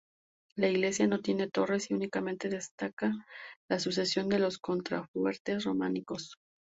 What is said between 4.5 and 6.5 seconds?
contrafuertes románicos.